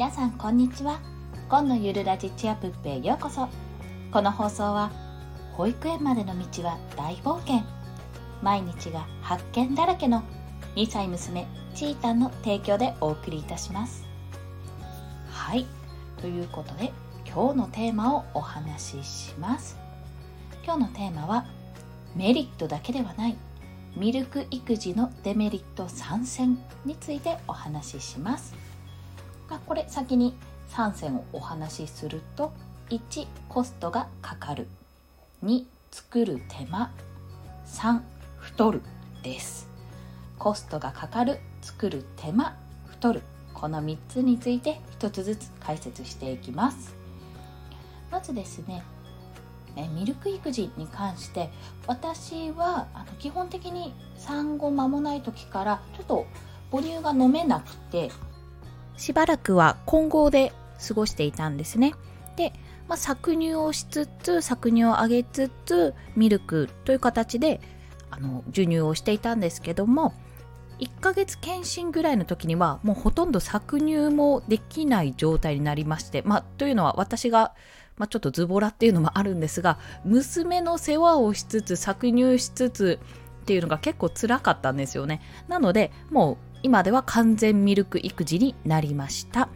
[0.00, 0.98] 皆さんこんにちは。
[1.50, 3.50] 今のゆるラジチアプッペへようこそ。
[4.10, 4.90] この放送は
[5.52, 7.60] 保育園までの道は大冒険。
[8.40, 10.22] 毎日が発見だらけの
[10.74, 14.06] 2歳娘ちーたんの提供でお送りいたします。
[15.28, 15.66] はい。
[16.18, 16.94] ということで
[17.26, 19.76] 今日のテーマをお話しします。
[20.64, 21.44] 今日のテーマは
[22.16, 23.36] メリットだけではない
[23.94, 28.69] ミルク育児のデメリット参戦についてお話しします。
[29.56, 30.34] あ、これ先に
[30.70, 32.52] 3選をお話しすると
[32.90, 34.68] 1コストがかかる。
[35.44, 36.90] 2作る手間。
[37.66, 38.00] 3
[38.38, 38.82] 太る
[39.22, 39.68] です。
[40.38, 42.56] コストがかかる作る手間。
[42.86, 43.22] 太る。
[43.52, 46.94] この3つについて1つずつ解説していきます。
[48.10, 48.82] まずですね
[49.94, 51.48] ミルク育児に関して
[51.86, 56.26] 私はあの基本的に産後間もない時からちょっと
[56.72, 58.10] 母乳が飲めなくて
[58.96, 60.52] しばらくは混合で
[60.86, 61.94] 過ごしていたんですね。
[62.36, 62.52] で、
[62.88, 67.60] まあ、搾乳をしつつ搾乳をあげつつミルクという形で
[68.10, 70.14] あの授乳をしていたんですけども
[70.80, 77.52] 1ヶ月検診ぐらいの時にはもうほとんど搾乳もできない状態になりまして、まあ、というのは私が、
[77.98, 82.98] まあ、ちょっとズボラっていうのもあるんですが娘の世話をしつつ搾乳しつつ
[83.42, 89.48] っていうのが結構辛かったんですよねなのでもう今では完全ミルク育児になりました。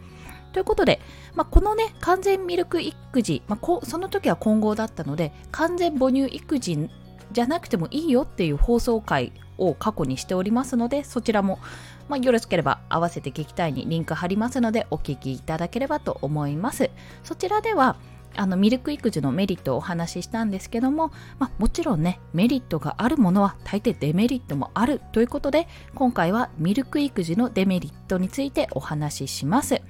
[0.53, 1.01] ということで、
[1.33, 6.89] まあ、このね、完全ミルク育児、まあ、こその時は混合だったので、完全母乳育児
[7.31, 11.59] じゃなくてもいいよっていう放送回を過去にしておりますので、そちらも、
[12.07, 16.89] まあ、よろしければ合わせて聞きたいにリンク貼りますので、お聞きいただければと思います。
[17.23, 17.97] そちらでは、
[18.37, 29.81] あのミルク育児のメリットをお話ししたんですけども、まあ、もちろんねメリットがあるものは大抵デメリットもあるということで今回はミルク育児のデメリットについてお話しします。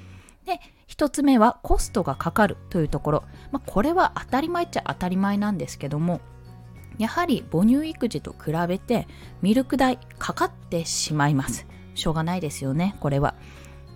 [0.45, 6.21] で1つ目はコストがかかるというところ、まあ、これは当たり前っちゃ当たり前なんですけども
[6.99, 9.08] やはり母乳育児と比べて
[9.41, 11.65] ミルク代かかってしまいます。
[11.95, 13.36] しょうがないですよねこれは。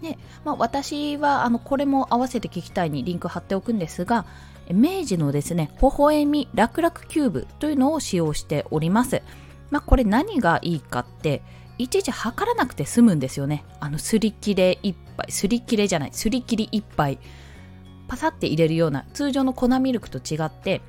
[0.02, 4.26] で、まあ、私はあのこれも合わせて聞きたいにリンク貼っておくんですが
[4.72, 9.22] 明治のですねほほえみらくらくキューブというのを使用しております、
[9.72, 11.42] まあ、これ何がいいかって
[11.80, 13.64] いちいち測らなくて済むんですよね。
[13.80, 17.20] あのすり切れ1杯すり切れじゃないすり切り1杯
[18.10, 20.82] パサって入れるような通常の粉ミルクと違って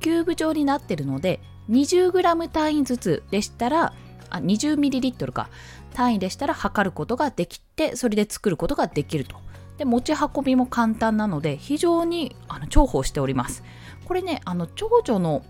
[0.00, 1.40] キューブ状になってるので
[1.70, 3.92] 20g 単位ずつでしたら
[4.30, 5.48] あ 20ml か。
[5.92, 9.36] 単位でしたら測ることができてそれで作ることができると。
[9.78, 13.62] で持ち運びも簡単なので非常にあの重宝しております。
[14.04, 15.42] これねあの長女の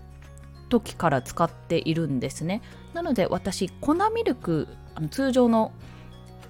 [0.69, 2.61] 時から使っているんですね。
[2.93, 5.71] なので私粉ミルクあの通常の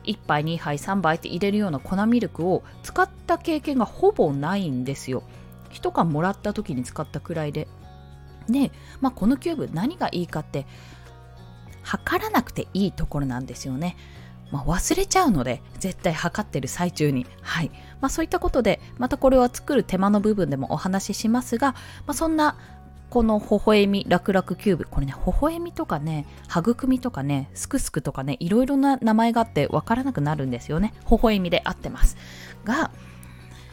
[0.06, 5.24] 1杯2杯3杯って入れるような粉ミルクを使った経験がほぼないんですよ。
[5.72, 7.68] 1缶もらった時に使ったくらいで。
[8.50, 10.66] で、まあ、このキューブ何がいいかって
[11.84, 13.96] 測らなくていいところなんですよね。
[14.52, 17.72] まあ、忘れちゃうので絶対測ってる最中に、はい。
[18.02, 21.74] まあ、そういったことでまたこれは作る手間の部分でもお話ししますが、
[22.06, 22.58] まあ、そんな
[23.10, 24.86] この微笑み楽々キューブ。
[24.90, 30.94] これね微笑みとかね育みとかねすくすくとかねいろいろな名前があってわからなくなるんですよね。
[31.10, 32.18] 微笑みで合ってます。
[32.64, 32.92] が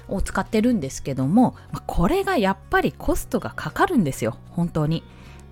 [0.08, 4.36] を使ってるんですけども、ま、これがやっぱりコストがかかるんですよ。
[4.50, 5.04] 本当に。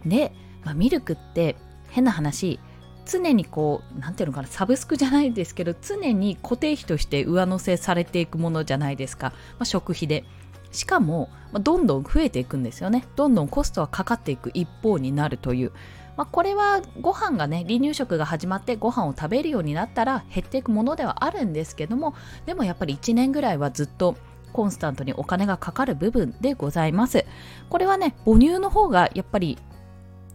[0.05, 0.33] で、
[0.65, 1.57] まあ、ミルクって
[1.89, 2.61] 変な話
[3.07, 10.25] 常にこう何ていうのかなサブスクじゃないですけど常に固定費として上乗せされていくものじゃないですか、まあ、食費で。
[10.71, 13.07] しかも、まあ、どんどん増えていくんですよね。
[13.17, 15.73] どんどんコストはかかっていく一方になるという、
[16.19, 24.17] まあ、これはご飯がね離乳食が始まってご飯を食べるようになったら減っていくものではあるんですけどもでもやっぱり1年ぐらいはずっと
[24.53, 27.25] コンスタントにお金がかかる部分でございます。
[27.71, 29.59] これはね母乳の方がやっぱり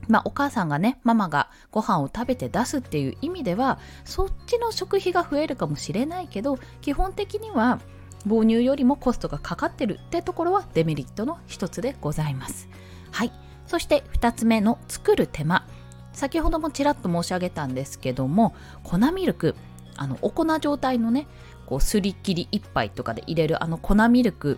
[0.07, 7.79] まあ、お母さんがねママがご飯を食べて出すっていう意味ではそっちの食費が増えるかもしれないけど基本的には
[8.27, 12.69] 母乳よりもコストがかかってるってところはデメリットの一つでございます。
[13.11, 13.31] はい。
[13.67, 15.65] そして2つ目の作る手間。
[16.13, 19.55] 先ほどもちらっと申し上げたんですけども粉ミルク。
[19.95, 21.27] あのお粉状態のね
[21.65, 24.57] こうすり切り1杯とかで入れるあの粉ミルク。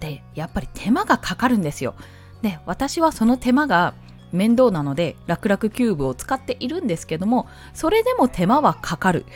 [0.00, 1.94] でやっぱり手間がかかるんですよ。
[2.42, 3.94] で私はその手間が
[4.36, 9.26] 面倒なので楽々キューブを使っているんですけどもそれでも手間はかかる。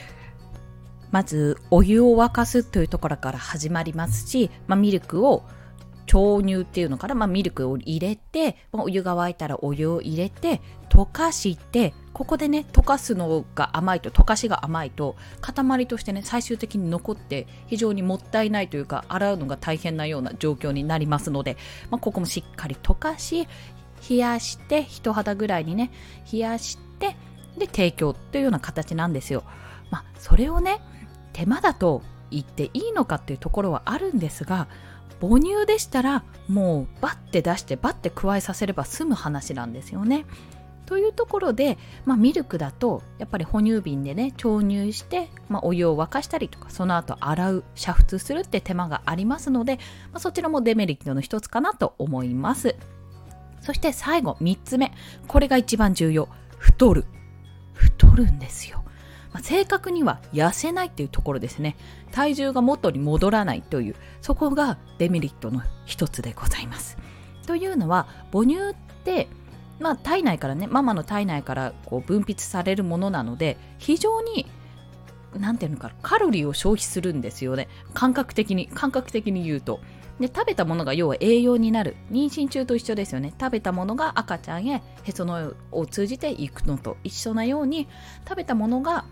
[1.10, 5.42] まずお湯を沸かすというところから始まりますし、まあ、ミルクを
[6.12, 21.56] 豆乳っていうのから、まあ、ミルクを入れて、まあ、お湯が沸いたらお湯を入れて溶かしてここでね溶かすのが甘いと溶かしが甘いと塊としてね最終的に残って非常にもったいないというか洗うのが大変なような状況になりますので、
[21.90, 23.46] まあ、ここもしっかり溶かし
[24.08, 25.90] 冷やして人肌ぐらいにね
[26.32, 27.16] 冷やして
[27.58, 29.44] で提供というような形なんですよ。
[29.90, 30.80] まあ、それをね
[31.32, 34.68] 手間だと言っていいのかっていうところはあるんですが
[35.20, 40.26] 母乳でしたらもうバッて出してバッて加えさせれば済む話なんですよね。
[40.86, 49.76] というところで、まあ、ミルクだとやっぱり哺乳瓶でね調乳して、まあ、お湯を沸かしたりとかその後洗う煮沸するって手間がありますので、
[50.10, 52.74] まあ、そちらもデメリットの一つかなと思います
[53.60, 54.92] そして最後3つ目。
[55.26, 56.28] これが一番重要。
[56.58, 57.04] 太る。
[57.74, 58.82] 太るんですよ。
[59.32, 61.76] まあ、正確には痩せないっていうところですね。
[62.10, 63.96] 体重が元に戻らないという。
[64.20, 66.96] そこがデメリットの一つでございます。
[67.46, 68.74] というのは母乳っ
[69.04, 69.28] て
[69.80, 74.46] まあ、体内からねママの体内からこう分泌されるものなので非常に
[75.38, 77.68] 何ていうのかカロリーを消費するんですよね。
[77.94, 79.80] 感覚的に感覚的に言うと。
[80.18, 83.32] で食べたものが要は栄養になる妊娠中と一緒ですよね。
[83.40, 87.88] 食べたものが赤ちゃんへへそのを通じていくのと一緒なように
[88.28, 89.06] 食べたものが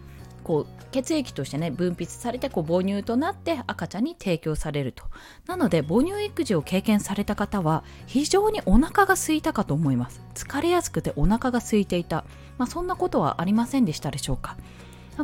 [0.44, 5.04] こう血液としてね分泌されてこう母乳となって赤ちゃんに提供されると。
[5.46, 10.20] なので母乳育児を経験された方は非常にお腹が空いたかと思います。
[10.34, 12.24] 疲れやすくてお腹が空いていた、
[12.58, 14.56] まあ、そんなことはありませんでしたでしょうか。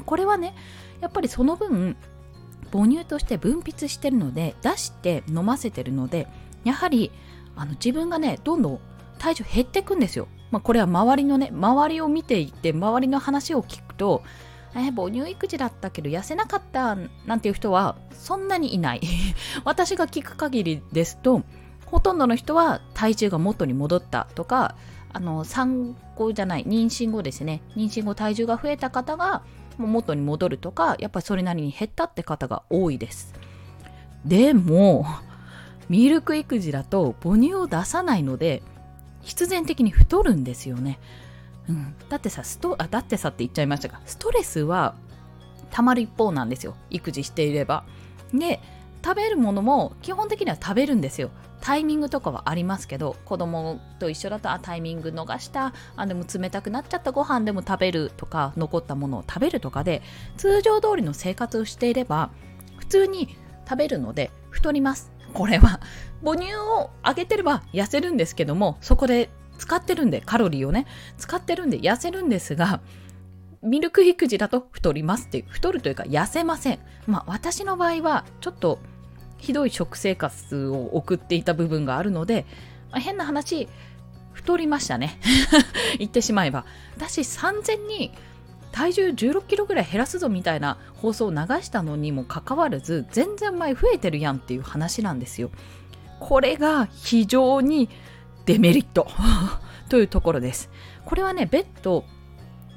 [0.00, 0.54] これはね
[1.00, 1.96] やっぱりその分
[2.72, 6.26] 母乳として分泌してるので出して飲ませてるので
[6.64, 7.10] やはり
[7.56, 8.80] あの自分がねどんどん
[9.18, 14.22] 体重減っていくんですよ、まあ、これは周りのね周りを見ていて周りの話を聞くと
[14.76, 16.96] え母乳育児だったけど痩せなかった
[17.26, 19.00] なんていう人はそんなにいない。
[19.64, 21.42] 私が聞く限りですと
[21.86, 24.26] ほとんどの人は体重が元に戻った。
[24.34, 24.74] とか
[25.12, 27.62] あの産後じゃない妊娠後ですね。
[27.76, 29.42] 妊娠後体重が増えた方が
[29.78, 33.34] もう元に戻るとかやっぱりそれなりに減ったって方が多いです。
[34.24, 35.06] でも
[35.88, 38.62] ミルク育児だと母乳を出さないので
[39.20, 40.98] 必然的に太るんですよね。
[41.68, 44.94] うん、だってさストあだってさって言っちゃいましたがストレスは
[45.70, 46.76] たまる一方なんですよ。
[46.90, 47.84] 育児していれば。
[48.32, 48.60] で
[49.04, 51.30] 食べるものも基本的には食べるんですよ。
[51.64, 60.02] タイミングとかはありますけど子供と一緒だとあタイミング逃したあでも冷たくなっちゃったご飯でも食べるとか残ったものを食べるとかで
[60.36, 62.30] 通常通りの生活をしていれば
[62.76, 63.36] 普通に
[63.68, 65.80] 食べるので太りますこれは
[66.22, 70.86] 母乳をあげてれば痩せるんですけどもそこで使ってるんで、カロリーをね、
[71.16, 72.80] 使ってるんで痩せるんですが、
[73.62, 76.78] ミルク育児だと太りますっていう、太るというか痩せません。
[77.06, 78.78] まあ私の場合はちょっと
[79.44, 82.46] ひどい食生活を送っていた部分があるので、
[82.90, 83.68] まあ、変な話、
[84.32, 85.18] 太りましたね。
[85.98, 86.64] 言ってしまえば。
[86.96, 88.10] 私産前に
[88.72, 95.50] 体重16キロぐらい減らすぞみたいな放送を流したのにもかかわらず全然前増えてるやんっていう話なんですよ。
[96.20, 97.90] これが非常に
[98.46, 99.06] デメリット
[99.90, 100.70] というところです。
[101.04, 102.04] これはね、別途、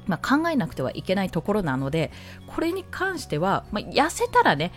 [0.06, 2.12] まあ、考えなくてはいけないところなので、
[2.46, 4.72] これに関しては、まあ、痩せたらね、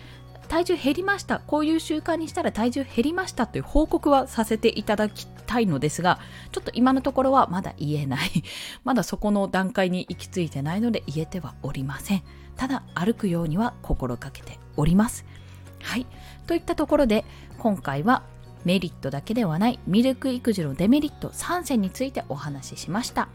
[0.52, 6.18] 体重減りました、こういう習慣にしたら体重減りましたという報告はさせていただきたいのですが、
[6.50, 8.44] ちょっと今のところはまだ言えない。
[8.84, 12.22] まだそこの段階に行き着いてないので言えてはおりません。
[12.58, 15.24] ただ、歩くようには心がけております。
[15.80, 16.04] はい。
[16.46, 17.24] といったところで、
[17.56, 18.22] 今回は
[18.66, 23.28] メリットだけではないミルク育児のデメリット3選についてお話ししました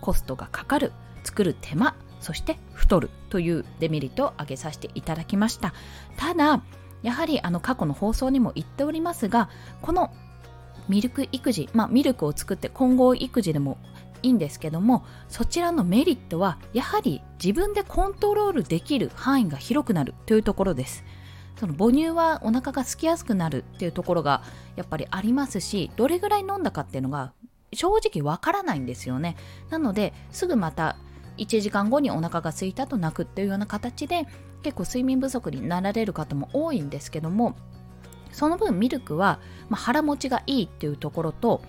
[0.00, 5.74] コストがかかる作る手間そして太るというデメリットを挙げさせていただきました。
[6.16, 6.62] ただ
[7.02, 9.50] やはりあの過去の放送にも言っておりますが
[9.82, 10.10] この
[10.88, 13.76] ミルク育児、まあ、ミルクを作って混合育児でも
[14.22, 21.04] いいんですけどもそちらのメリットはやはり自分でコントロールできる範囲が広くなるというところです。
[21.56, 24.42] その母乳はお腹が空きやすくなるっていうところが
[24.74, 27.32] やっぱりありますしどれぐらい飲んだかっていうのが
[27.72, 29.36] 正直わからないんですよね。
[29.70, 30.96] なのですぐまた
[31.38, 34.26] 1時間後にお腹が空いたと泣くっていうような形で
[34.62, 37.56] 結構睡眠不足になられる方も多いんですけども
[38.32, 39.38] その分ミルクは、
[39.68, 41.62] まあ、腹持ちがいいっていうところと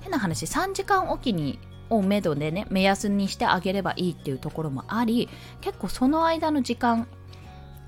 [0.00, 1.58] 変な話3時間おきに
[1.90, 5.28] をめどでね目安にしてあげればいいっていうところもあり
[5.60, 7.08] 結構その間の時間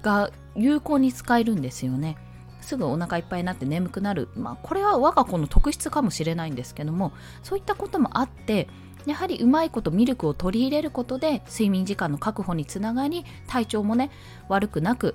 [0.03, 2.17] が有効に使えるんですよね。
[2.61, 7.13] すぐお腹いっぱいになって眠くなる、まあ、これは我が子の特質かもしれないんですけども
[7.45, 8.69] そういったこともあって
[9.07, 14.11] やはりうまいことミルクを取り入れることで睡眠時間の確保につながり体調もね
[14.49, 15.15] 悪くなく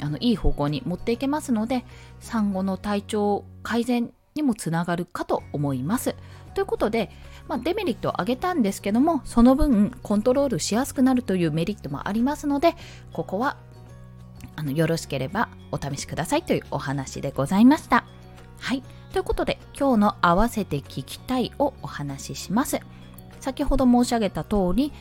[0.00, 1.84] あのいい方向に持っていけますので
[2.20, 6.14] 産後の体調改善にもつながるかと思います
[6.54, 7.10] ということで、
[7.48, 12.74] まあ、デメリットを挙げたんですけどもその分コントロールしやすくなるというメリットもありますので
[13.12, 13.56] ここは
[14.56, 18.04] あのよろしければお試しくださいというお話でございました。
[18.58, 18.82] はい。
[19.12, 22.80] ということで今日の合わせて聞きたいをお話しします。
[23.42, 24.92] 先ほど申し上げた通り、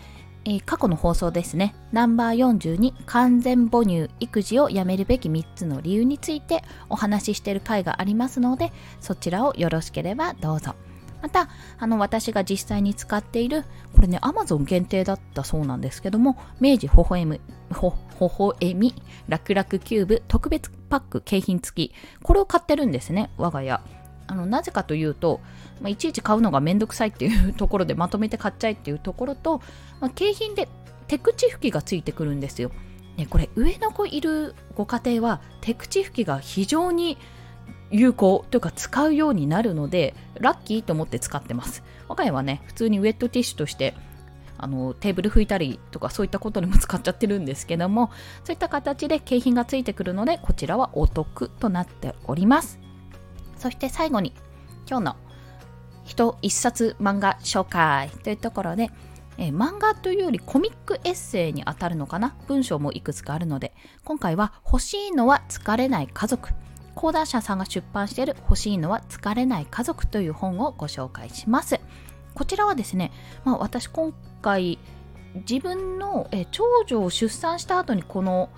[0.44, 10.76] えー、過去の放送ですね、ナンバー42完全母乳育児をやめるべき3つの理由についてお話ししている回がありますので、そちらをよろしければどうぞ。
[11.22, 17.40] また、あの、私が実際に使っている、これね、Amazon 限定だったそうなんですけども、明治ほほえむ、
[17.72, 18.96] ほ、ほほえみ、
[19.28, 21.94] 楽々キューブ特別パック景品付き。
[22.24, 23.80] これを買ってるんですね、我が家。
[24.32, 25.42] あの、なぜかというと、
[25.82, 29.62] まあ、いちいち買うのがめんどくさいっていうところでまとめて買っちゃいっていうところと、
[30.00, 30.70] まあ、景品で
[31.08, 32.72] 手口拭きがついてくるんですよ。
[33.18, 37.18] ね、これ上の子いるご家庭は手口拭きが非常に
[37.90, 43.96] 有効というか使うようになるのでラッキーと思って使ってます我が家はね普通にウェットティッシュとして
[44.58, 48.12] あのテーブル拭いたりとかそういったことにも使っちゃってるんですけども
[48.46, 52.80] そういった形で景品がついてくるのでこちらはお得となっております
[53.62, 54.34] そして最後に
[54.90, 55.16] 今日の
[56.04, 58.90] 人一冊漫画紹介というところで
[59.38, 62.36] え、漫画というよりコミックエッセイにあたるのかな？
[62.48, 66.50] 文章もいくつかあるので今回は欲しいのは疲れない家族。
[66.96, 71.80] 講談社さんが出版している欲しいのは疲れない家族という本をご紹介します。
[72.34, 73.12] こちらはですね、
[73.46, 74.80] まあ、私今回
[75.48, 78.50] 自分のえ長女を出産した後にこの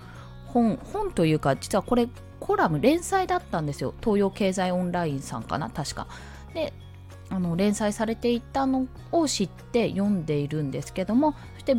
[0.46, 2.08] 本本というか実はこれ
[2.46, 3.94] コラム連載だったんですよ。
[4.04, 5.70] 東洋経済オンラインさんかな？
[5.70, 6.06] 確か。
[6.52, 6.74] で
[7.30, 11.74] あの連載されていたのを知って読んでいるんですけどもそして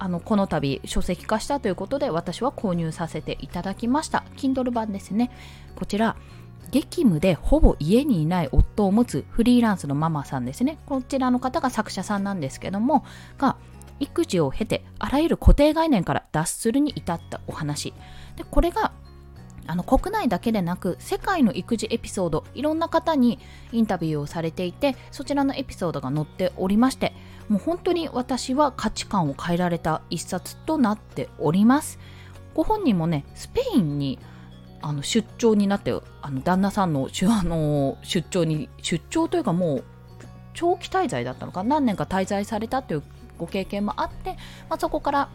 [0.00, 4.24] あのこの度書籍化したということで私は購入させていただきました。
[4.36, 5.30] Kindle 版ですね。
[5.76, 6.16] こちら
[6.72, 10.78] 激務でほぼ家にいない夫を持つフリーランスのママさんですね。
[10.86, 13.04] こちらの方が作者さんなんですけども
[13.38, 13.56] が
[14.00, 17.94] 育児を経てあらゆる固定概念から脱するに至ったお話。
[18.34, 18.90] でこれが
[19.68, 23.38] あの国内だけでなく世界の育児エピソードいろんな方に
[23.70, 27.12] インタビューをされていてそちらのエピソードが載っておりまして
[27.50, 31.98] もう本当に私は価値観を変えられた一冊となっております。
[32.54, 34.18] ご本人もねスペインに
[34.80, 39.84] あの出張になってあの旦那さんの あの出張に出張というかもう
[40.54, 43.02] 長期滞在だったのか何年か滞在されたという
[43.38, 44.32] ご経験もあって、
[44.68, 45.28] まあ、そこから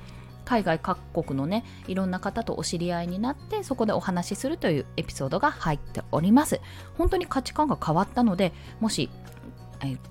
[0.45, 6.59] 海外各国のねいろんな方とお知り合いになってそこでお話しするというエピソードが入っております。
[6.97, 9.09] 本当に価値観が変わったのでもし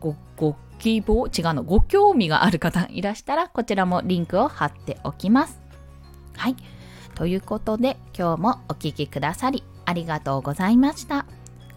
[0.00, 5.60] ごご希望違うのご興味がある方いらしたらこちらもリンクを貼っておきます。
[6.36, 6.56] はい。
[7.14, 11.26] ということで今日もお聴きくださりありがとうございました。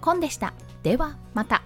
[0.01, 0.53] コンでした。
[0.83, 1.61] ではまた。